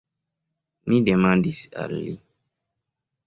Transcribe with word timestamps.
Mi 0.91 1.01
demandis 1.09 1.61
al 1.83 1.95
li. 2.07 2.15